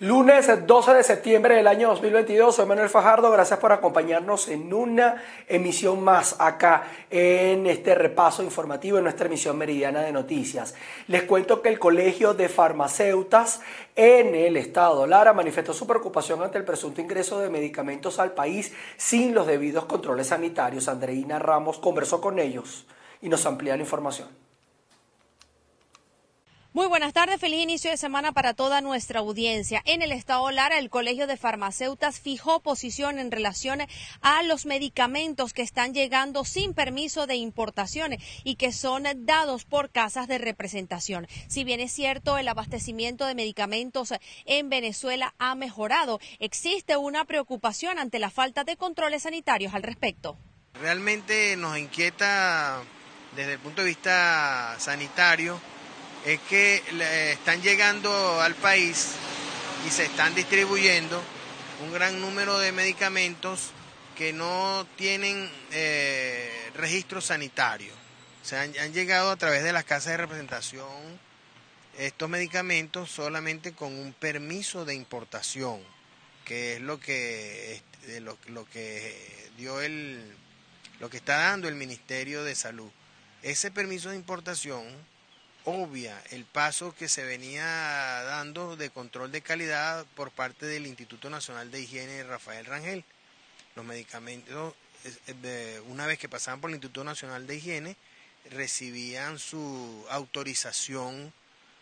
[0.00, 5.22] Lunes 12 de septiembre del año 2022, soy Manuel Fajardo, gracias por acompañarnos en una
[5.46, 10.74] emisión más acá en este repaso informativo en nuestra emisión meridiana de noticias.
[11.06, 13.60] Les cuento que el Colegio de Farmacéutas
[13.94, 18.72] en el estado Lara manifestó su preocupación ante el presunto ingreso de medicamentos al país
[18.96, 20.88] sin los debidos controles sanitarios.
[20.88, 22.86] Andreina Ramos conversó con ellos
[23.20, 24.39] y nos amplía la información.
[26.72, 29.82] Muy buenas tardes, feliz inicio de semana para toda nuestra audiencia.
[29.86, 33.80] En el estado Lara, el Colegio de Farmacéutas fijó posición en relación
[34.20, 38.12] a los medicamentos que están llegando sin permiso de importación
[38.44, 41.26] y que son dados por casas de representación.
[41.48, 47.98] Si bien es cierto, el abastecimiento de medicamentos en Venezuela ha mejorado, existe una preocupación
[47.98, 50.38] ante la falta de controles sanitarios al respecto.
[50.74, 52.80] Realmente nos inquieta
[53.34, 55.60] desde el punto de vista sanitario
[56.24, 56.82] es que
[57.32, 59.12] están llegando al país
[59.86, 61.22] y se están distribuyendo
[61.82, 63.70] un gran número de medicamentos
[64.16, 67.92] que no tienen eh, registro sanitario.
[68.42, 70.88] O sea, han, llegado a través de las casas de representación
[71.98, 75.80] estos medicamentos solamente con un permiso de importación,
[76.44, 77.82] que es lo que,
[78.20, 80.22] lo, lo que dio el,
[81.00, 82.90] lo que está dando el Ministerio de Salud.
[83.42, 84.84] Ese permiso de importación
[85.70, 91.30] obvia el paso que se venía dando de control de calidad por parte del Instituto
[91.30, 93.04] Nacional de Higiene Rafael Rangel.
[93.76, 94.74] Los medicamentos,
[95.88, 97.96] una vez que pasaban por el Instituto Nacional de Higiene,
[98.50, 101.32] recibían su autorización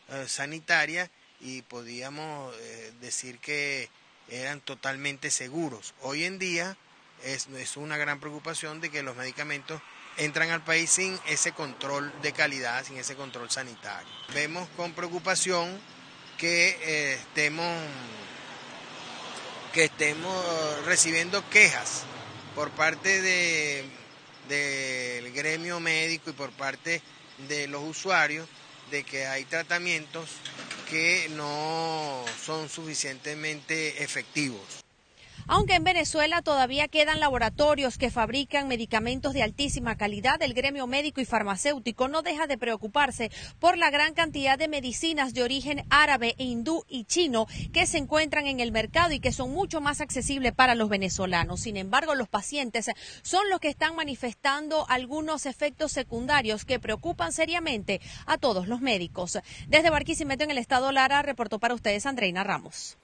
[0.09, 3.89] eh, sanitaria y podíamos eh, decir que
[4.29, 5.95] eran totalmente seguros.
[6.03, 6.77] Hoy en día
[7.25, 9.81] es una gran preocupación de que los medicamentos
[10.19, 14.09] entran al país sin ese control de calidad, sin ese control sanitario.
[14.35, 15.81] Vemos con preocupación
[16.37, 17.77] que eh, estemos
[19.73, 22.05] que estemos recibiendo quejas
[22.55, 23.85] por parte de,
[24.49, 27.03] del gremio médico y por parte
[27.49, 28.49] de los usuarios
[28.91, 30.31] de que hay tratamientos
[30.89, 34.83] que no son suficientemente efectivos.
[35.51, 41.23] Aunque en Venezuela todavía quedan laboratorios que fabrican medicamentos de altísima calidad, el gremio médico
[41.23, 46.35] y farmacéutico no deja de preocuparse por la gran cantidad de medicinas de origen árabe,
[46.37, 50.53] hindú y chino que se encuentran en el mercado y que son mucho más accesibles
[50.53, 51.61] para los venezolanos.
[51.61, 52.91] Sin embargo, los pacientes
[53.23, 59.39] son los que están manifestando algunos efectos secundarios que preocupan seriamente a todos los médicos.
[59.67, 62.99] Desde Barquisimeto en el estado Lara reportó para ustedes Andreina Ramos.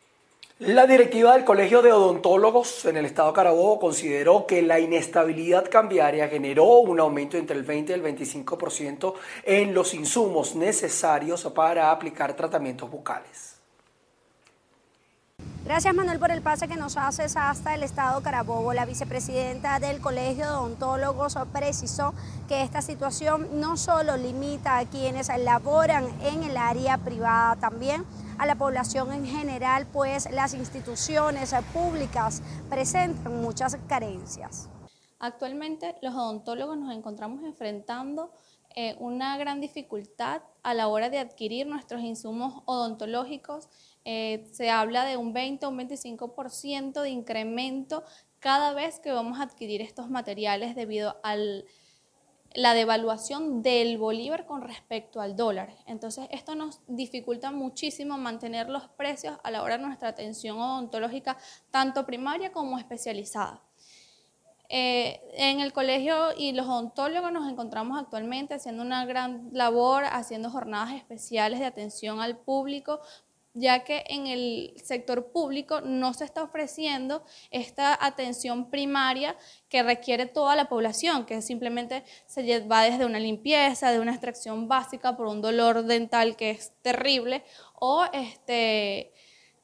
[0.60, 6.28] La directiva del Colegio de Odontólogos en el estado Carabobo consideró que la inestabilidad cambiaria
[6.28, 12.34] generó un aumento entre el 20 y el 25% en los insumos necesarios para aplicar
[12.34, 13.56] tratamientos bucales.
[15.65, 18.72] Gracias Manuel por el pase que nos haces hasta el estado Carabobo.
[18.75, 22.15] La vicepresidenta del Colegio de Odontólogos precisó
[22.47, 28.04] que esta situación no solo limita a quienes laboran en el área privada, también
[28.39, 34.69] a la población en general, pues las instituciones públicas presentan muchas carencias.
[35.19, 38.33] Actualmente los odontólogos nos encontramos enfrentando
[38.77, 43.69] eh, una gran dificultad a la hora de adquirir nuestros insumos odontológicos.
[44.05, 48.03] Eh, se habla de un 20 o un 25% de incremento
[48.41, 51.65] cada vez que vamos a adquirir estos materiales debido al
[52.54, 55.75] la devaluación del bolívar con respecto al dólar.
[55.87, 61.37] Entonces, esto nos dificulta muchísimo mantener los precios a la hora de nuestra atención odontológica,
[61.70, 63.60] tanto primaria como especializada.
[64.69, 70.48] Eh, en el colegio y los odontólogos nos encontramos actualmente haciendo una gran labor, haciendo
[70.48, 73.00] jornadas especiales de atención al público
[73.54, 79.37] ya que en el sector público no se está ofreciendo esta atención primaria
[79.69, 84.66] que requiere toda la población, que simplemente se va desde una limpieza, de una extracción
[84.69, 87.44] básica por un dolor dental que es terrible,
[87.75, 89.12] o este,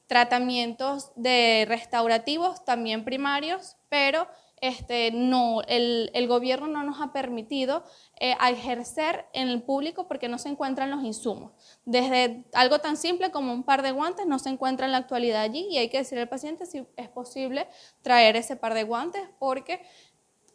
[0.07, 4.29] tratamientos de restaurativos también primarios, pero
[4.61, 7.83] este, no, el, gobierno no nos ha permitido
[8.19, 11.53] eh, ejercer en el público porque no se encuentran los insumos.
[11.85, 15.43] Desde algo tan simple como un par de guantes no se encuentra en la actualidad
[15.43, 17.69] allí y hay que decirle al paciente si es posible
[18.03, 19.81] traer ese par de guantes porque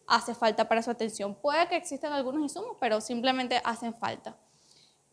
[0.07, 1.35] hace falta para su atención.
[1.35, 4.37] Puede que existan algunos insumos, pero simplemente hacen falta.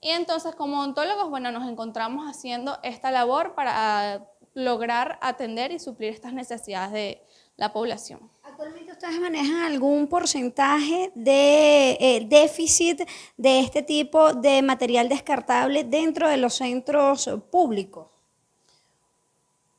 [0.00, 6.12] Y entonces como odontólogos, bueno, nos encontramos haciendo esta labor para lograr atender y suplir
[6.12, 8.30] estas necesidades de la población.
[8.62, 13.00] ¿Actualmente ustedes manejan algún porcentaje de eh, déficit
[13.36, 18.11] de este tipo de material descartable dentro de los centros públicos?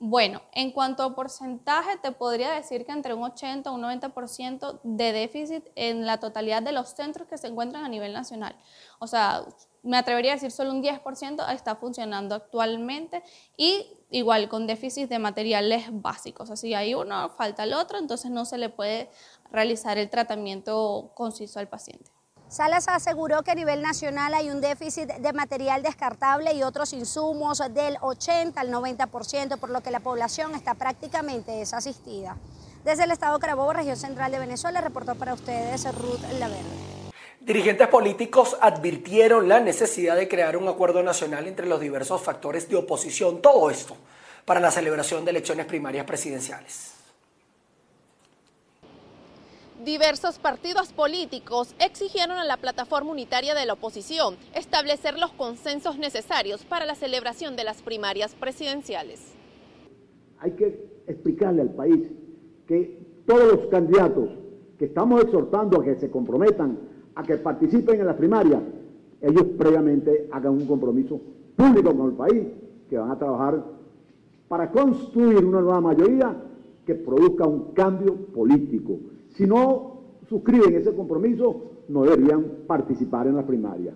[0.05, 4.81] Bueno, en cuanto a porcentaje, te podría decir que entre un 80 y un 90%
[4.83, 8.53] de déficit en la totalidad de los centros que se encuentran a nivel nacional.
[8.99, 9.45] O sea,
[9.81, 13.23] me atrevería a decir solo un 10% está funcionando actualmente
[13.55, 16.51] y igual con déficit de materiales básicos.
[16.51, 19.09] Así hay uno, falta el otro, entonces no se le puede
[19.51, 22.11] realizar el tratamiento conciso al paciente.
[22.53, 27.63] Salas aseguró que a nivel nacional hay un déficit de material descartable y otros insumos
[27.73, 32.37] del 80 al 90%, por lo que la población está prácticamente desasistida.
[32.85, 36.61] Desde el estado Carabobo, región central de Venezuela, reportó para ustedes Ruth Laverde.
[37.39, 42.75] Dirigentes políticos advirtieron la necesidad de crear un acuerdo nacional entre los diversos factores de
[42.75, 43.97] oposición, todo esto
[44.45, 46.92] para la celebración de elecciones primarias presidenciales
[49.83, 56.63] diversos partidos políticos exigieron a la plataforma unitaria de la oposición establecer los consensos necesarios
[56.63, 59.33] para la celebración de las primarias presidenciales.
[60.39, 62.09] Hay que explicarle al país
[62.65, 64.29] que todos los candidatos
[64.77, 66.79] que estamos exhortando a que se comprometan
[67.15, 68.61] a que participen en las primarias,
[69.21, 71.19] ellos previamente hagan un compromiso
[71.55, 72.47] público con el país,
[72.89, 73.63] que van a trabajar
[74.47, 76.35] para construir una nueva mayoría
[76.85, 78.99] que produzca un cambio político
[79.33, 83.93] si no suscriben ese compromiso, no deberían participar en la primaria,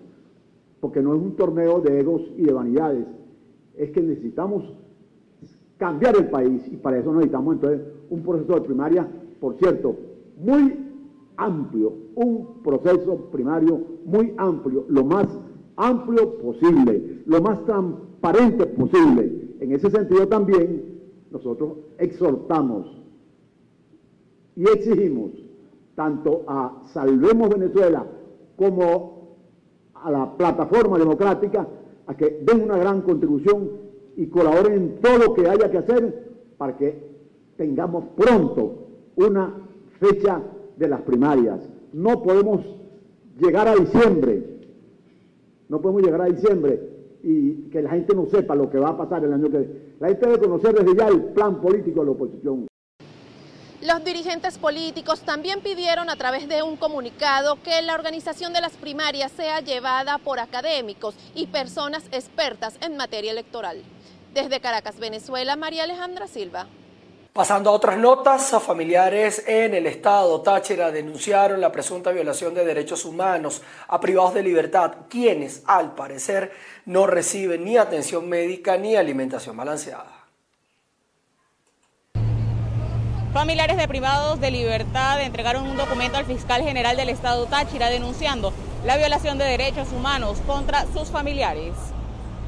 [0.80, 3.06] porque no es un torneo de egos y de vanidades,
[3.76, 4.64] es que necesitamos
[5.76, 7.80] cambiar el país y para eso necesitamos entonces
[8.10, 9.08] un proceso de primaria,
[9.40, 9.96] por cierto,
[10.38, 10.76] muy
[11.36, 15.26] amplio, un proceso primario muy amplio, lo más
[15.76, 19.54] amplio posible, lo más transparente posible.
[19.60, 20.98] En ese sentido también
[21.30, 22.98] nosotros exhortamos
[24.58, 25.30] y exigimos
[25.94, 28.04] tanto a Salvemos Venezuela
[28.56, 29.36] como
[29.94, 31.64] a la plataforma democrática
[32.08, 33.70] a que den una gran contribución
[34.16, 37.08] y colaboren en todo lo que haya que hacer para que
[37.56, 39.54] tengamos pronto una
[40.00, 40.42] fecha
[40.76, 41.60] de las primarias.
[41.92, 42.66] No podemos
[43.38, 44.42] llegar a diciembre,
[45.68, 46.80] no podemos llegar a diciembre
[47.22, 49.74] y que la gente no sepa lo que va a pasar el año que viene.
[50.00, 52.66] La gente debe conocer desde ya el plan político de la oposición.
[53.88, 58.72] Los dirigentes políticos también pidieron a través de un comunicado que la organización de las
[58.72, 63.82] primarias sea llevada por académicos y personas expertas en materia electoral.
[64.34, 66.66] Desde Caracas, Venezuela, María Alejandra Silva.
[67.32, 73.06] Pasando a otras notas, familiares en el estado Táchira denunciaron la presunta violación de derechos
[73.06, 76.52] humanos a privados de libertad, quienes al parecer
[76.84, 80.17] no reciben ni atención médica ni alimentación balanceada.
[83.38, 88.52] Familiares de privados de libertad entregaron un documento al fiscal general del estado Táchira denunciando
[88.84, 91.72] la violación de derechos humanos contra sus familiares.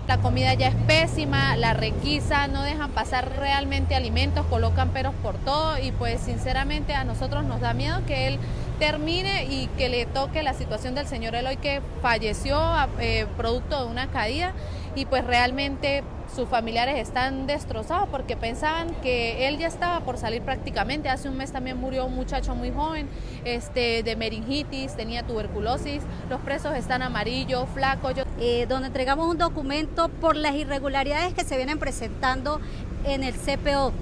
[0.08, 5.36] La comida ya es pésima, la requisa, no dejan pasar realmente alimentos, colocan peros por
[5.36, 8.40] todo y pues sinceramente a nosotros nos da miedo que él
[8.80, 12.60] termine y que le toque la situación del señor Eloy que falleció
[12.98, 14.54] eh, producto de una caída
[14.96, 16.02] y pues realmente
[16.34, 21.08] sus familiares están destrozados porque pensaban que él ya estaba por salir prácticamente.
[21.08, 23.08] Hace un mes también murió un muchacho muy joven
[23.44, 26.02] este, de meningitis, tenía tuberculosis.
[26.28, 28.14] Los presos están amarillos, flacos.
[28.38, 32.60] Eh, donde entregamos un documento por las irregularidades que se vienen presentando
[33.04, 33.92] en el CPO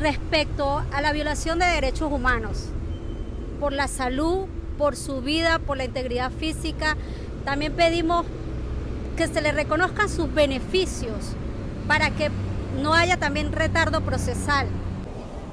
[0.00, 2.66] respecto a la violación de derechos humanos,
[3.60, 6.96] por la salud, por su vida, por la integridad física.
[7.44, 8.26] También pedimos
[9.18, 11.34] que se le reconozcan sus beneficios
[11.88, 12.30] para que
[12.80, 14.68] no haya también retardo procesal.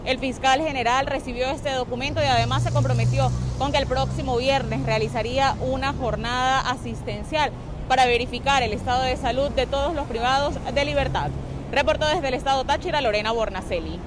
[0.05, 4.86] El fiscal general recibió este documento y además se comprometió con que el próximo viernes
[4.86, 7.51] realizaría una jornada asistencial
[7.88, 11.31] para verificar el estado de salud de todos los privados de libertad.
[11.72, 14.00] Reportó desde el estado Táchira Lorena Bornaceli.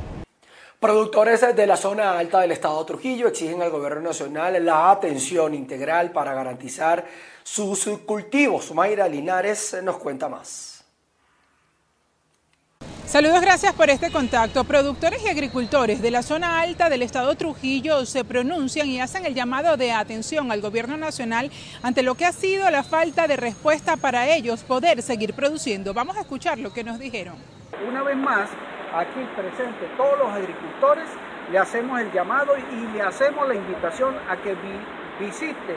[0.81, 6.13] Productores de la zona alta del estado Trujillo exigen al gobierno nacional la atención integral
[6.13, 7.05] para garantizar
[7.43, 8.73] sus cultivos.
[8.73, 10.85] Mayra Linares nos cuenta más.
[13.07, 14.63] Saludos, gracias por este contacto.
[14.63, 19.35] Productores y agricultores de la zona alta del estado Trujillo se pronuncian y hacen el
[19.35, 21.51] llamado de atención al gobierno nacional
[21.83, 25.93] ante lo que ha sido la falta de respuesta para ellos poder seguir produciendo.
[25.93, 27.35] Vamos a escuchar lo que nos dijeron.
[27.89, 28.51] Una vez más,
[28.95, 29.89] aquí presente.
[29.97, 31.09] Todos los agricultores,
[31.51, 34.55] le hacemos el llamado y le hacemos la invitación a que
[35.19, 35.77] visite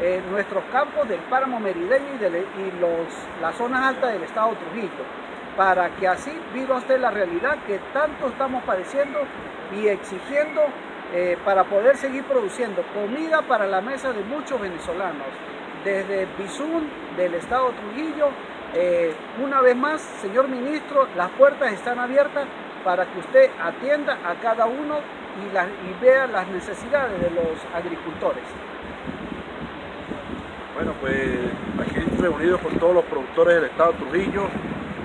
[0.00, 3.06] eh, nuestros campos del páramo merideño y, los,
[3.40, 5.04] las zonas altas del estado Trujillo,
[5.56, 9.20] para que así viva usted la realidad que tanto estamos padeciendo
[9.76, 10.62] y exigiendo
[11.14, 15.28] eh, para poder seguir produciendo comida para la mesa de muchos venezolanos,
[15.84, 18.30] desde Bizún del estado Trujillo
[18.74, 19.12] Eh,
[19.42, 22.46] una vez más, señor ministro, las puertas están abiertas
[22.84, 24.96] para que usted atienda a cada uno
[25.40, 28.42] y, vea las necesidades de los agricultores.
[30.74, 31.16] Bueno, pues
[31.80, 34.44] aquí reunidos con todos los productores del Estado de Trujillo,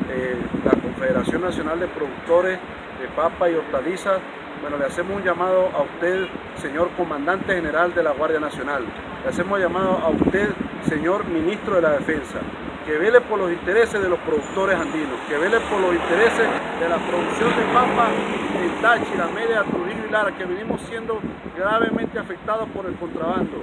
[0.09, 2.59] eh, la Confederación Nacional de Productores
[3.01, 4.19] de Papa y Hortalizas,
[4.61, 8.85] bueno, le hacemos un llamado a usted, señor Comandante General de la Guardia Nacional,
[9.23, 10.49] le hacemos un llamado a usted,
[10.87, 12.39] señor Ministro de la Defensa,
[12.87, 16.47] que vele por los intereses de los productores andinos, que vele por los intereses
[16.79, 18.07] de la producción de papa
[18.63, 21.19] en Táchira, Media, Trujillo y Lara, que venimos siendo
[21.57, 23.57] gravemente afectados por el contrabando.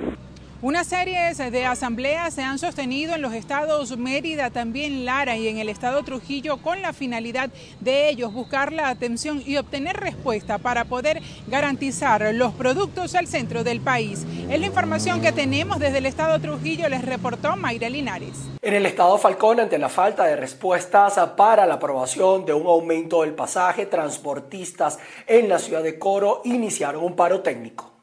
[0.62, 5.58] Una serie de asambleas se han sostenido en los estados Mérida, también Lara y en
[5.58, 10.86] el estado Trujillo con la finalidad de ellos buscar la atención y obtener respuesta para
[10.86, 14.24] poder garantizar los productos al centro del país.
[14.48, 18.32] Es la información que tenemos desde el estado Trujillo, les reportó Mayra Linares.
[18.62, 23.20] En el estado Falcón, ante la falta de respuestas para la aprobación de un aumento
[23.20, 27.93] del pasaje, transportistas en la ciudad de Coro iniciaron un paro técnico.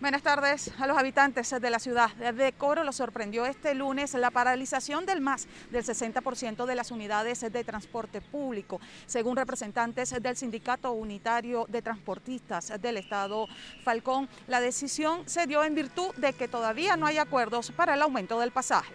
[0.00, 2.84] Buenas tardes a los habitantes de la ciudad de Coro.
[2.84, 8.22] Los sorprendió este lunes la paralización del más del 60% de las unidades de transporte
[8.22, 8.80] público.
[9.04, 13.46] Según representantes del Sindicato Unitario de Transportistas del Estado
[13.84, 18.00] Falcón, la decisión se dio en virtud de que todavía no hay acuerdos para el
[18.00, 18.94] aumento del pasaje.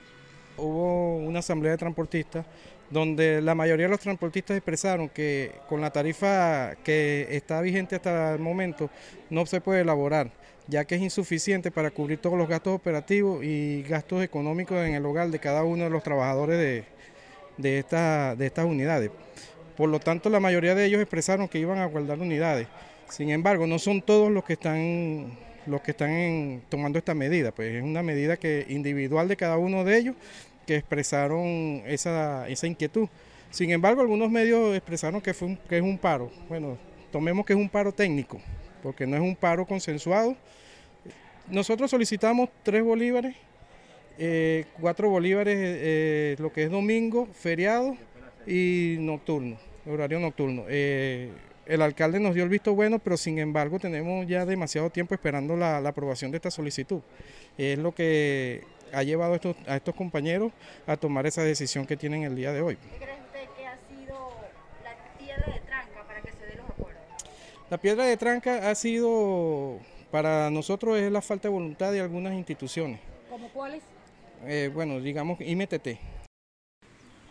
[0.57, 2.47] Hubo una asamblea de transportistas
[2.89, 8.33] donde la mayoría de los transportistas expresaron que con la tarifa que está vigente hasta
[8.33, 8.89] el momento
[9.29, 13.83] no se puede elaborar ya que es insuficiente para cubrir todos los gastos operativos y
[13.83, 16.83] gastos económicos en el hogar de cada uno de los trabajadores de,
[17.57, 19.11] de, de estas unidades.
[19.77, 22.67] Por lo tanto, la mayoría de ellos expresaron que iban a guardar unidades.
[23.09, 27.73] Sin embargo, no son todos los que están los que están tomando esta medida, pues
[27.73, 30.15] es una medida que individual de cada uno de ellos
[30.67, 33.07] que expresaron esa, esa inquietud.
[33.49, 36.29] Sin embargo, algunos medios expresaron que, fue que es un paro.
[36.49, 36.77] Bueno,
[37.11, 38.39] tomemos que es un paro técnico,
[38.85, 40.37] porque no es un paro consensuado.
[41.49, 43.35] Nosotros solicitamos tres bolívares,
[44.19, 47.97] eh, cuatro bolívares, eh, lo que es domingo, feriado
[48.45, 50.65] y nocturno, horario nocturno.
[50.69, 51.31] Eh,
[51.65, 55.55] el alcalde nos dio el visto bueno, pero sin embargo tenemos ya demasiado tiempo esperando
[55.55, 57.01] la, aprobación de esta solicitud.
[57.57, 58.61] Es lo que
[58.93, 60.51] ha llevado a estos, a estos compañeros
[60.85, 62.77] a tomar esa decisión que tienen el día de hoy.
[67.75, 69.79] La piedra de tranca ha sido,
[70.09, 73.01] para nosotros es la falta de voluntad de algunas instituciones.
[73.29, 73.83] ¿Cómo cuáles?
[74.45, 75.87] Eh, bueno, digamos IMTT.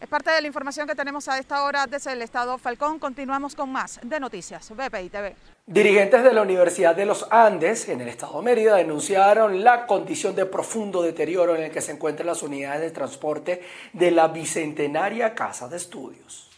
[0.03, 2.99] Es parte de la información que tenemos a esta hora desde el Estado Falcón.
[2.99, 5.35] Continuamos con más de Noticias BPI TV.
[5.65, 10.37] Dirigentes de la Universidad de los Andes en el Estado de Mérida denunciaron la condición
[10.37, 13.63] de profundo deterioro en el que se encuentran las unidades de transporte
[13.95, 16.54] de la Bicentenaria Casa de Estudios.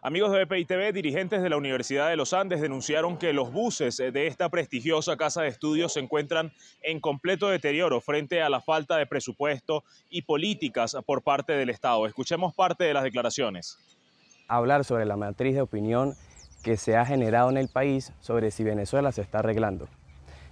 [0.00, 3.96] Amigos de BPI TV, dirigentes de la Universidad de los Andes denunciaron que los buses
[3.96, 6.52] de esta prestigiosa casa de estudios se encuentran
[6.82, 12.06] en completo deterioro frente a la falta de presupuesto y políticas por parte del Estado.
[12.06, 13.76] Escuchemos parte de las declaraciones.
[14.46, 16.14] Hablar sobre la matriz de opinión
[16.62, 19.88] que se ha generado en el país sobre si Venezuela se está arreglando.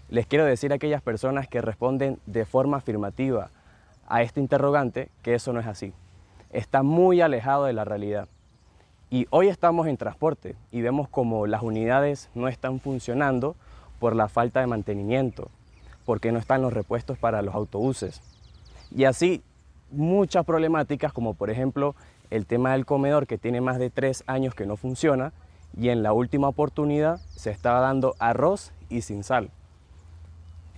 [0.08, 3.52] Les quiero decir a aquellas personas que responden de forma afirmativa
[4.08, 5.92] a este interrogante que eso no es así.
[6.50, 8.28] Está muy alejado de la realidad.
[9.08, 13.54] Y hoy estamos en transporte y vemos como las unidades no están funcionando
[14.00, 15.48] por la falta de mantenimiento,
[16.04, 18.20] porque no están los repuestos para los autobuses.
[18.90, 19.42] Y así
[19.92, 21.94] muchas problemáticas como por ejemplo
[22.30, 25.32] el tema del comedor que tiene más de tres años que no funciona
[25.78, 29.50] y en la última oportunidad se estaba dando arroz y sin sal.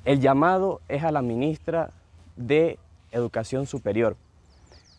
[0.05, 1.91] El llamado es a la ministra
[2.37, 2.79] de
[3.11, 4.17] Educación Superior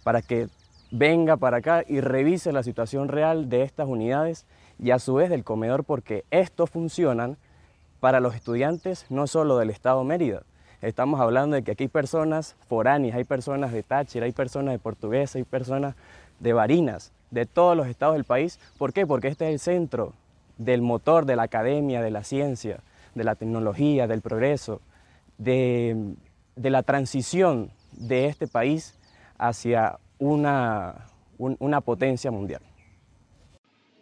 [0.03, 0.47] para que
[0.91, 4.45] venga para acá y revise la situación real de estas unidades
[4.81, 7.37] y a su vez del comedor porque estos funcionan
[7.99, 10.43] para los estudiantes no solo del Estado Mérida.
[10.81, 14.79] Estamos hablando de que aquí hay personas foráneas, hay personas de Táchira, hay personas de
[14.79, 15.95] Portuguesa, hay personas
[16.39, 18.59] de Barinas, de todos los estados del país.
[18.77, 19.05] ¿Por qué?
[19.05, 20.13] Porque este es el centro
[20.57, 22.79] del motor de la academia, de la ciencia,
[23.13, 24.79] de la tecnología, del progreso,
[25.37, 26.15] de,
[26.55, 28.95] de la transición de este país
[29.37, 31.07] hacia una,
[31.37, 32.61] una potencia mundial.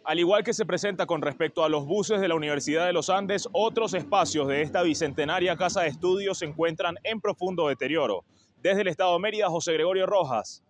[0.04, 3.10] Al igual que se presenta con respecto a los buses de la Universidad de los
[3.10, 8.24] Andes, otros espacios de esta bicentenaria casa de estudios se encuentran en profundo deterioro.
[8.62, 10.64] Desde el Estado de Mérida, José Gregorio Rojas,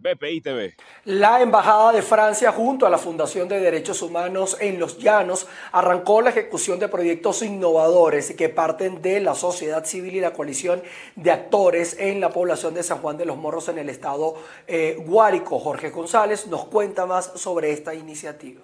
[0.00, 0.74] BPI TV.
[1.04, 6.22] La Embajada de Francia junto a la Fundación de Derechos Humanos en Los Llanos arrancó
[6.22, 10.82] la ejecución de proyectos innovadores que parten de la sociedad civil y la coalición
[11.16, 14.96] de actores en la población de San Juan de los Morros en el estado eh,
[15.06, 15.58] Guárico.
[15.58, 18.62] Jorge González nos cuenta más sobre esta iniciativa.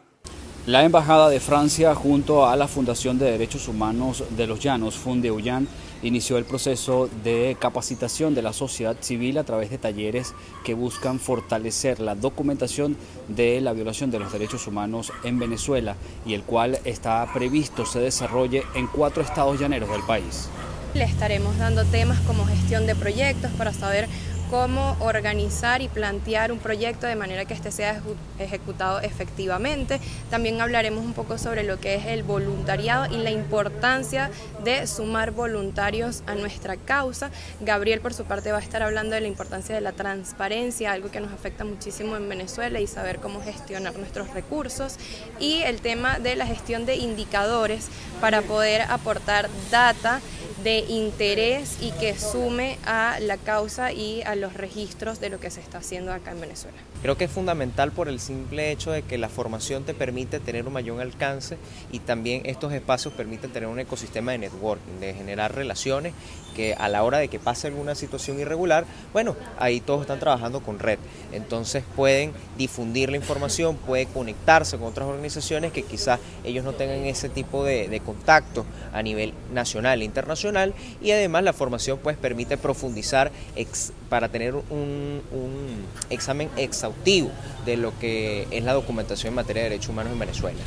[0.66, 5.68] La Embajada de Francia junto a la Fundación de Derechos Humanos de los Llanos, Fundeuyan,
[6.06, 10.34] inició el proceso de capacitación de la sociedad civil a través de talleres
[10.64, 12.96] que buscan fortalecer la documentación
[13.28, 18.00] de la violación de los derechos humanos en Venezuela y el cual está previsto se
[18.00, 20.48] desarrolle en cuatro estados llaneros del país.
[20.94, 24.08] Le estaremos dando temas como gestión de proyectos para saber
[24.50, 28.00] cómo organizar y plantear un proyecto de manera que este sea
[28.38, 30.00] ejecutado efectivamente.
[30.30, 34.30] También hablaremos un poco sobre lo que es el voluntariado y la importancia
[34.64, 37.30] de sumar voluntarios a nuestra causa.
[37.60, 41.10] Gabriel por su parte va a estar hablando de la importancia de la transparencia, algo
[41.10, 44.96] que nos afecta muchísimo en Venezuela y saber cómo gestionar nuestros recursos
[45.40, 47.88] y el tema de la gestión de indicadores
[48.20, 50.20] para poder aportar data
[50.62, 55.50] de interés y que sume a la causa y a los registros de lo que
[55.50, 56.76] se está haciendo acá en Venezuela.
[57.02, 60.66] Creo que es fundamental por el simple hecho de que la formación te permite tener
[60.66, 61.58] un mayor alcance
[61.92, 66.12] y también estos espacios permiten tener un ecosistema de networking, de generar relaciones
[66.56, 70.60] que a la hora de que pase alguna situación irregular, bueno, ahí todos están trabajando
[70.60, 70.98] con red.
[71.32, 77.04] Entonces pueden difundir la información, pueden conectarse con otras organizaciones que quizás ellos no tengan
[77.04, 82.56] ese tipo de, contacto a nivel nacional e internacional y además la formación pues permite
[82.56, 83.32] profundizar
[84.08, 85.20] para tener un
[86.10, 87.30] examen exhaustivo
[87.64, 90.60] de lo que es la documentación en materia de derechos humanos en Venezuela.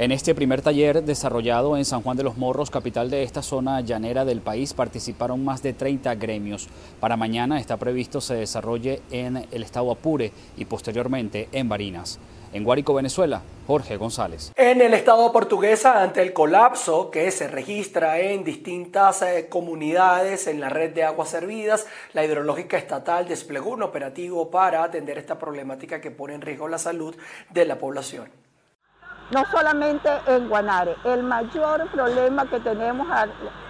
[0.00, 3.82] En este primer taller desarrollado en San Juan de los Morros, capital de esta zona
[3.82, 6.70] llanera del país, participaron más de 30 gremios.
[7.00, 12.18] Para mañana está previsto se desarrolle en el estado Apure y posteriormente en Barinas.
[12.54, 14.52] En Guárico, Venezuela, Jorge González.
[14.56, 20.60] En el estado portuguesa, ante el colapso que se registra en distintas eh, comunidades en
[20.60, 26.00] la red de aguas servidas, la hidrológica estatal desplegó un operativo para atender esta problemática
[26.00, 27.14] que pone en riesgo la salud
[27.50, 28.30] de la población
[29.30, 30.96] no solamente en Guanare.
[31.04, 33.26] El mayor problema que tenemos a,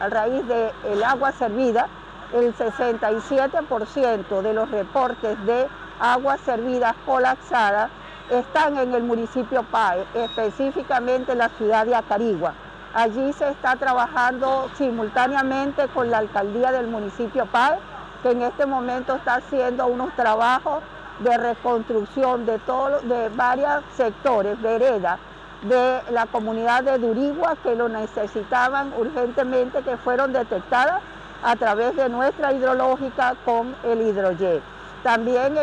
[0.08, 1.86] raíz del agua servida,
[2.32, 5.66] el 67% de los reportes de
[6.00, 7.90] agua servida colapsada
[8.30, 12.54] están en el municipio PAE, específicamente en la ciudad de Acarigua.
[12.94, 17.78] Allí se está trabajando simultáneamente con la alcaldía del municipio PAE,
[18.22, 20.82] que en este momento está haciendo unos trabajos
[21.18, 25.18] de reconstrucción de, todo, de varios sectores, veredas,
[25.62, 31.02] de la comunidad de Durigua que lo necesitaban urgentemente, que fueron detectadas
[31.42, 34.62] a través de nuestra hidrológica con el hidrojet.
[35.02, 35.56] También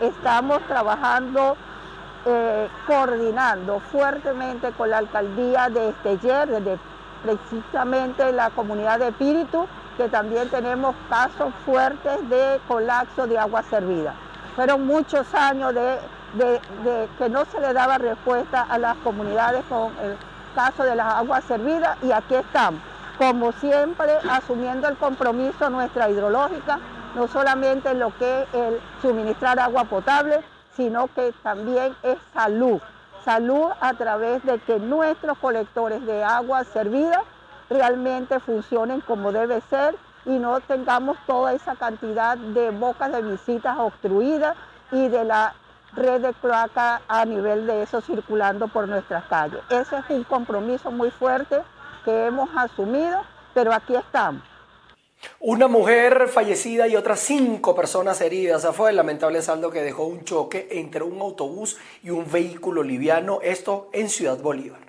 [0.00, 1.56] estamos trabajando,
[2.26, 6.78] eh, coordinando fuertemente con la alcaldía de Esteller, de
[7.22, 14.14] precisamente la comunidad de Espíritu, que también tenemos casos fuertes de colapso de agua servida.
[14.54, 15.98] Fueron muchos años de
[16.36, 20.16] de, que no se le daba respuesta a las comunidades con el
[20.54, 22.80] caso de las aguas servidas y aquí estamos,
[23.18, 26.78] como siempre, asumiendo el compromiso nuestra hidrológica,
[27.14, 30.40] no solamente en lo que es el suministrar agua potable,
[30.76, 32.80] sino que también es salud.
[33.24, 37.22] Salud a través de que nuestros colectores de agua servida
[37.68, 39.96] realmente funcionen como debe ser
[40.26, 44.56] y no tengamos toda esa cantidad de bocas de visitas obstruidas
[44.92, 45.54] y de la
[45.96, 49.60] red de cloaca a nivel de eso circulando por nuestras calles.
[49.70, 51.56] Ese es un compromiso muy fuerte
[52.04, 53.22] que hemos asumido,
[53.54, 54.42] pero aquí estamos.
[55.40, 58.66] Una mujer fallecida y otras cinco personas heridas.
[58.74, 63.40] fue el lamentable saldo que dejó un choque entre un autobús y un vehículo liviano,
[63.42, 64.85] esto en Ciudad Bolívar.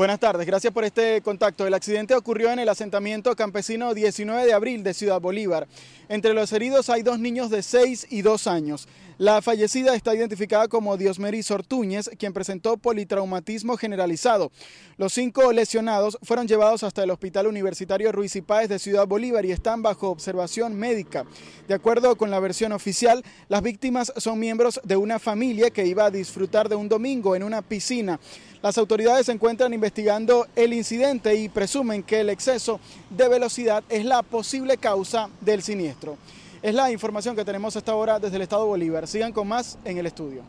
[0.00, 1.66] Buenas tardes, gracias por este contacto.
[1.66, 5.68] El accidente ocurrió en el asentamiento campesino 19 de abril de Ciudad Bolívar.
[6.08, 8.88] Entre los heridos hay dos niños de 6 y 2 años.
[9.20, 14.50] La fallecida está identificada como Diosmeris Ortúñez, quien presentó politraumatismo generalizado.
[14.96, 19.44] Los cinco lesionados fueron llevados hasta el Hospital Universitario Ruiz y Páez de Ciudad Bolívar
[19.44, 21.26] y están bajo observación médica.
[21.68, 26.06] De acuerdo con la versión oficial, las víctimas son miembros de una familia que iba
[26.06, 28.18] a disfrutar de un domingo en una piscina.
[28.62, 32.80] Las autoridades se encuentran investigando el incidente y presumen que el exceso
[33.10, 36.16] de velocidad es la posible causa del siniestro.
[36.62, 39.08] Es la información que tenemos hasta ahora desde el Estado Bolívar.
[39.08, 40.42] Sigan con más en el estudio.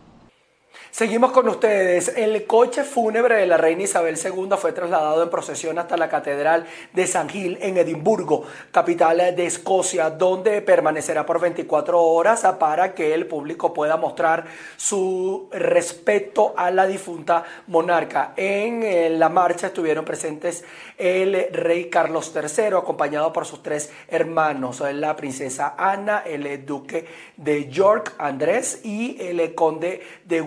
[0.89, 2.10] Seguimos con ustedes.
[2.17, 6.65] El coche fúnebre de la reina Isabel II fue trasladado en procesión hasta la Catedral
[6.91, 13.13] de San Gil en Edimburgo, capital de Escocia, donde permanecerá por 24 horas para que
[13.13, 18.34] el público pueda mostrar su respeto a la difunta monarca.
[18.36, 20.63] En la marcha estuvieron presentes
[20.98, 27.06] el rey Carlos III, acompañado por sus tres hermanos, la princesa Ana, el duque
[27.38, 30.41] de York, Andrés, y el conde de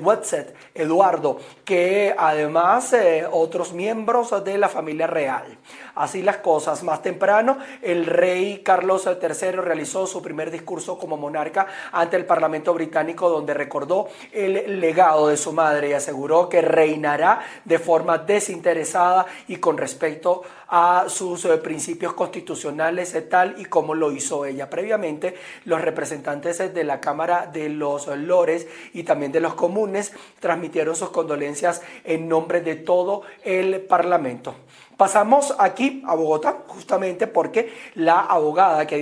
[0.75, 5.59] Eduardo, que además eh, otros miembros de la familia real.
[5.95, 11.67] Así las cosas, más temprano el rey Carlos III realizó su primer discurso como monarca
[11.93, 17.41] ante el Parlamento británico donde recordó el legado de su madre y aseguró que reinará
[17.65, 23.95] de forma desinteresada y con respecto a sus eh, principios constitucionales eh, tal y como
[23.95, 24.69] lo hizo ella.
[24.69, 30.97] Previamente, los representantes de la Cámara de los Lores y también de los comunes transmitieron
[30.97, 34.57] sus condolencias en nombre de todo el Parlamento.
[34.97, 38.99] Pasamos aquí a Bogotá, justamente porque la abogada que,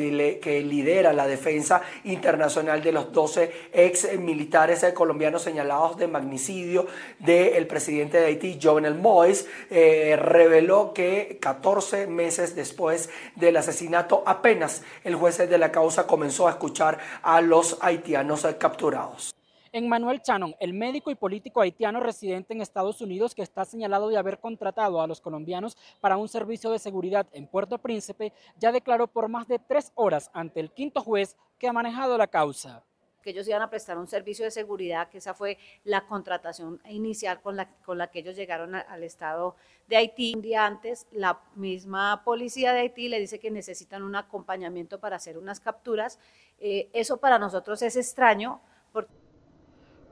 [0.64, 6.86] lidera la defensa internacional de los 12 ex militares colombianos señalados de magnicidio
[7.18, 14.82] del presidente de Haití, Jovenel Moïse, eh, reveló que 14 meses después del asesinato, apenas
[15.04, 19.34] el juez de la causa comenzó a escuchar a los haitianos capturados.
[19.74, 24.18] Emmanuel Channon, el médico y político haitiano residente en Estados Unidos que está señalado de
[24.18, 29.06] haber contratado a los colombianos para un servicio de seguridad en Puerto Príncipe, ya declaró
[29.06, 32.84] por más de tres horas ante el quinto juez que ha manejado la causa
[33.22, 37.40] que ellos iban a prestar un servicio de seguridad, que esa fue la contratación inicial
[37.40, 39.54] con la, con la que ellos llegaron al estado
[39.86, 40.34] de Haití.
[40.34, 45.14] Un día antes, la misma policía de Haití le dice que necesitan un acompañamiento para
[45.14, 46.18] hacer unas capturas.
[46.58, 48.60] Eh, eso para nosotros es extraño.
[48.92, 49.21] Porque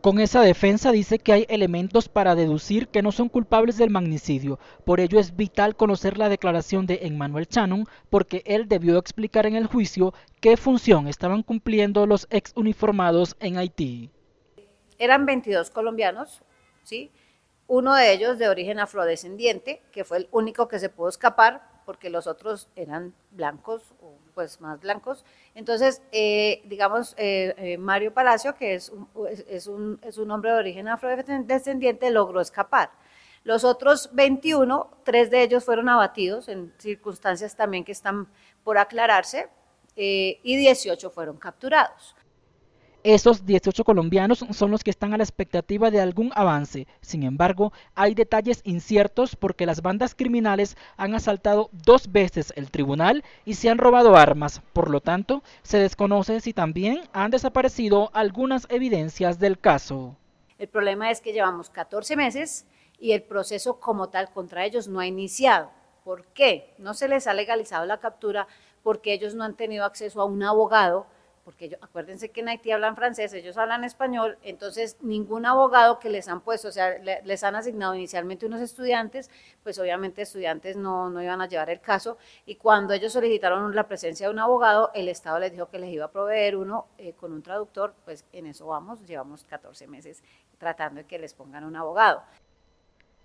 [0.01, 4.59] con esa defensa dice que hay elementos para deducir que no son culpables del magnicidio.
[4.85, 9.57] Por ello es vital conocer la declaración de Emmanuel Channon porque él debió explicar en
[9.57, 14.11] el juicio qué función estaban cumpliendo los ex uniformados en Haití.
[14.99, 16.43] Eran 22 colombianos,
[16.83, 17.11] ¿sí?
[17.71, 22.11] uno de ellos de origen afrodescendiente, que fue el único que se pudo escapar porque
[22.11, 25.25] los otros eran blancos o pues más blancos.
[25.55, 29.09] Entonces, eh, digamos, eh, eh, Mario Palacio, que es un,
[29.49, 32.91] es, un, es un hombre de origen afrodescendiente, logró escapar.
[33.45, 38.29] Los otros 21, tres de ellos fueron abatidos en circunstancias también que están
[38.65, 39.49] por aclararse
[39.97, 42.15] y 18 fueron capturados.
[43.03, 46.87] Esos 18 colombianos son los que están a la expectativa de algún avance.
[47.01, 53.25] Sin embargo, hay detalles inciertos porque las bandas criminales han asaltado dos veces el tribunal
[53.47, 54.61] y se han robado armas.
[54.75, 60.15] Por lo tanto, se desconoce si también han desaparecido algunas evidencias del caso.
[60.59, 62.67] El problema es que llevamos 14 meses
[62.99, 65.71] y el proceso como tal contra ellos no ha iniciado.
[66.05, 66.75] ¿Por qué?
[66.77, 68.47] No se les ha legalizado la captura
[68.83, 71.07] porque ellos no han tenido acceso a un abogado
[71.45, 76.29] porque acuérdense que en Haití hablan francés, ellos hablan español, entonces ningún abogado que les
[76.29, 79.31] han puesto, o sea, les han asignado inicialmente unos estudiantes,
[79.63, 83.89] pues obviamente estudiantes no, no iban a llevar el caso, y cuando ellos solicitaron la
[83.89, 87.15] presencia de un abogado, el Estado les dijo que les iba a proveer uno eh,
[87.15, 90.23] con un traductor, pues en eso vamos, llevamos 14 meses
[90.59, 92.23] tratando de que les pongan un abogado.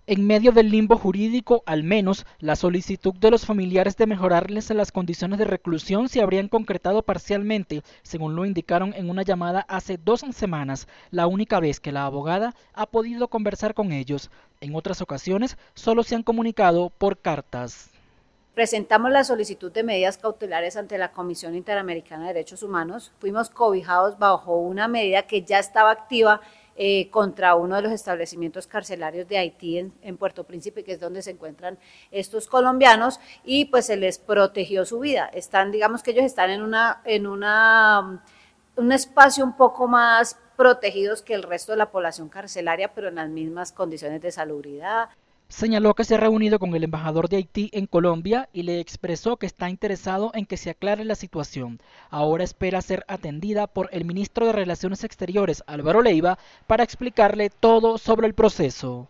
[0.08, 4.92] En medio del limbo jurídico, al menos, la solicitud de los familiares de mejorarles las
[4.92, 10.24] condiciones de reclusión se habrían concretado parcialmente, según lo indicaron en una llamada hace dos
[10.30, 14.30] semanas, la única vez que la abogada ha podido conversar con ellos.
[14.60, 17.90] En otras ocasiones, solo se han comunicado por cartas.
[18.54, 23.10] Presentamos la solicitud de medidas cautelares ante la Comisión Interamericana de Derechos Humanos.
[23.18, 26.40] Fuimos cobijados bajo una medida que ya estaba activa
[26.76, 31.22] eh, contra uno de los establecimientos carcelarios de Haití en, Puerto Príncipe, que es donde
[31.22, 31.78] se encuentran
[32.10, 35.26] estos colombianos, y pues se les protegió su vida.
[35.32, 38.22] Están, digamos que ellos están en una, en una,
[38.76, 43.16] un espacio un poco más protegidos que el resto de la población carcelaria, pero en
[43.16, 45.08] las mismas condiciones de salubridad.
[45.48, 49.36] Señaló que se ha reunido con el embajador de Haití en Colombia y le expresó
[49.36, 51.80] que está interesado en que se aclare la situación.
[52.10, 57.96] Ahora espera ser atendida por el ministro de Relaciones Exteriores, Álvaro Leiva, para explicarle todo
[57.96, 59.06] sobre el proceso.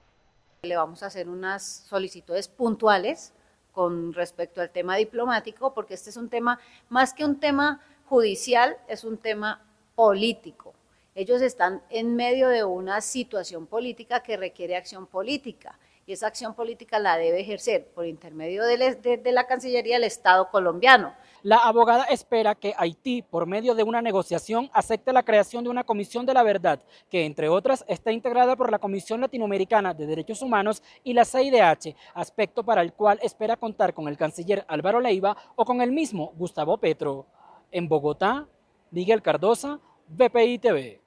[0.63, 3.33] Le vamos a hacer unas solicitudes puntuales
[3.73, 8.77] con respecto al tema diplomático, porque este es un tema, más que un tema judicial,
[8.89, 10.75] es un tema político.
[11.15, 16.55] Ellos están en medio de una situación política que requiere acción política y esa acción
[16.55, 21.13] política la debe ejercer por intermedio de, la Cancillería del Estado colombiano.
[21.43, 25.83] La abogada espera que Haití, por medio de una negociación, acepte la creación de una
[25.83, 30.43] comisión de la verdad, que entre otras está integrada por la Comisión Latinoamericana de Derechos
[30.43, 35.37] Humanos y la CIDH, aspecto para el cual espera contar con el canciller Álvaro Leiva
[35.57, 37.27] o con el mismo Gustavo Petro.
[37.73, 38.47] En Bogotá,
[38.93, 41.06] Miguel Cardosa, BPI TV.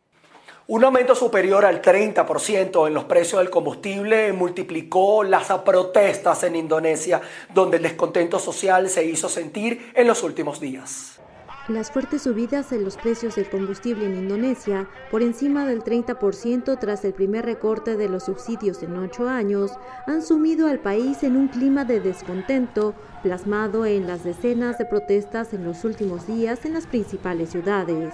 [0.71, 7.21] Un aumento superior al 30% en los precios del combustible multiplicó las protestas en Indonesia,
[7.51, 11.19] donde el descontento social se hizo sentir en los últimos días.
[11.69, 17.03] Las fuertes subidas en los precios del combustible en Indonesia, por encima del 30% tras
[17.03, 19.71] el primer recorte de los subsidios en ocho años,
[20.05, 25.51] han sumido al país en un clima de descontento plasmado en las decenas de protestas
[25.55, 28.13] en los últimos días en las principales ciudades.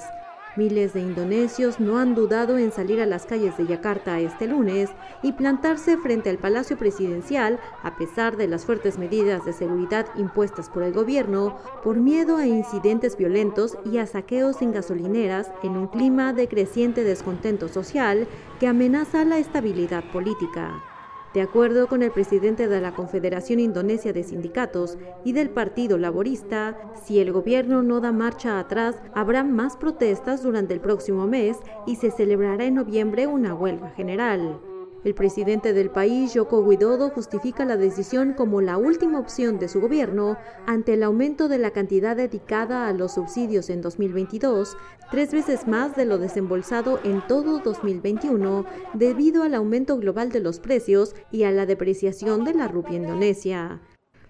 [0.57, 4.89] Miles de indonesios no han dudado en salir a las calles de Yakarta este lunes
[5.21, 10.69] y plantarse frente al Palacio Presidencial a pesar de las fuertes medidas de seguridad impuestas
[10.69, 15.87] por el gobierno por miedo a incidentes violentos y a saqueos en gasolineras en un
[15.87, 18.25] clima de creciente descontento social
[18.59, 20.94] que amenaza la estabilidad política.
[21.35, 26.77] De acuerdo con el presidente de la Confederación Indonesia de Sindicatos y del Partido Laborista,
[27.03, 31.97] si el gobierno no da marcha atrás, habrá más protestas durante el próximo mes y
[31.97, 34.61] se celebrará en noviembre una huelga general.
[35.05, 39.79] El presidente del país, Joko Widodo, justifica la decisión como la última opción de su
[39.79, 44.75] gobierno ante el aumento de la cantidad dedicada a los subsidios en 2022,
[45.11, 48.65] tres veces más de lo desembolsado en todo 2021,
[48.95, 53.81] debido al aumento global de los precios y a la depreciación de la rupia indonesia.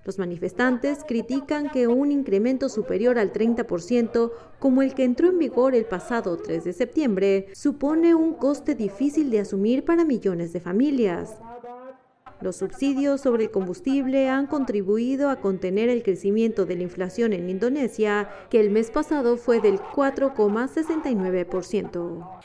[0.05, 5.73] Los manifestantes critican que un incremento superior al 30%, como el que entró en vigor
[5.73, 11.33] el pasado 3 de septiembre, supone un coste difícil de asumir para millones de familias.
[12.39, 17.49] Los subsidios sobre el combustible han contribuido a contener el crecimiento de la inflación en
[17.49, 22.41] Indonesia, que el mes pasado fue del 4,69%.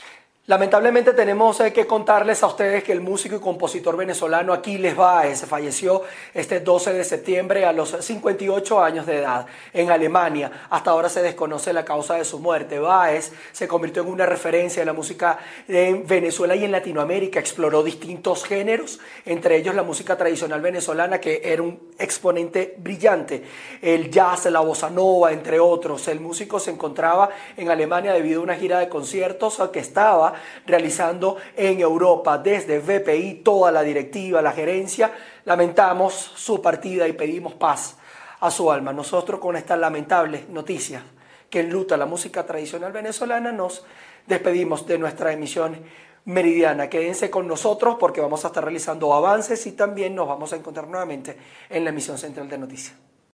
[0.50, 5.44] Lamentablemente tenemos eh, que contarles a ustedes que el músico y compositor venezolano Aquiles Baez
[5.46, 6.02] falleció
[6.34, 10.66] este 12 de septiembre a los 58 años de edad en Alemania.
[10.68, 12.80] Hasta ahora se desconoce la causa de su muerte.
[12.80, 17.38] Baez se convirtió en una referencia en la música en Venezuela y en Latinoamérica.
[17.38, 23.44] Exploró distintos géneros, entre ellos la música tradicional venezolana, que era un exponente brillante,
[23.80, 26.08] el jazz, la bossa nova, entre otros.
[26.08, 31.37] El músico se encontraba en Alemania debido a una gira de conciertos que estaba realizando
[31.57, 32.38] en Europa.
[32.38, 35.12] Desde VPI, toda la directiva, la gerencia,
[35.44, 37.96] lamentamos su partida y pedimos paz
[38.40, 38.92] a su alma.
[38.92, 41.03] Nosotros con esta lamentable noticia
[41.48, 43.85] que enluta la música tradicional venezolana nos
[44.26, 45.76] despedimos de nuestra emisión
[46.24, 46.88] meridiana.
[46.88, 50.87] Quédense con nosotros porque vamos a estar realizando avances y también nos vamos a encontrar
[50.87, 51.37] nuevamente
[51.68, 53.09] en la emisión central de noticias.